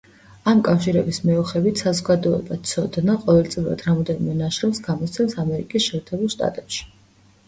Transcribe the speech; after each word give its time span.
ამ 0.51 0.61
კავშირების 0.67 1.17
მეოხებით 1.29 1.81
„საზოგადოება 1.83 2.57
ცოდნა“ 2.69 3.15
ყოველწლიურად 3.25 3.83
რამდენიმე 3.89 4.37
ნაშრომს 4.39 4.81
გამოსცემს 4.87 5.37
ამერიკის 5.45 5.87
შეერთებულ 5.89 6.33
შტატებში. 6.37 6.81